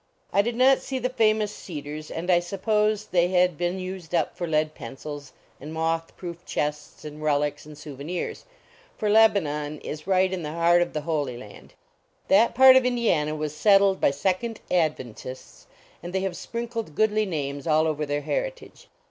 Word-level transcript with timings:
I 0.33 0.41
did 0.41 0.55
not 0.55 0.79
see 0.81 0.97
the 0.97 1.09
famous 1.11 1.53
cedars, 1.53 2.09
and 2.09 2.31
I 2.31 2.39
supposed 2.39 3.11
they 3.11 3.27
had 3.27 3.55
been 3.55 3.77
used 3.77 4.15
up 4.15 4.35
for 4.35 4.47
lead 4.47 4.73
pencils, 4.73 5.31
and 5.59 5.71
moth 5.71 6.17
proof 6.17 6.43
chests, 6.43 7.05
and 7.05 7.21
relics, 7.21 7.67
and 7.67 7.77
souvenirs; 7.77 8.45
for 8.97 9.09
Leb 9.11 9.35
anon 9.37 9.77
is 9.81 10.07
right 10.07 10.33
in 10.33 10.41
the 10.41 10.53
heart 10.53 10.81
of 10.81 10.93
the 10.93 11.01
holy 11.01 11.37
land. 11.37 11.75
That 12.29 12.55
part 12.55 12.75
of 12.75 12.83
Indiana 12.83 13.35
was 13.35 13.55
settled 13.55 14.01
by 14.01 14.09
Second 14.09 14.59
Adventists, 14.71 15.67
and 16.01 16.13
they 16.13 16.21
have 16.21 16.35
sprinkled 16.35 16.95
goodly 16.95 17.27
names 17.27 17.67
all 17.67 17.85
over 17.85 18.03
their 18.03 18.21
heritage. 18.21 18.87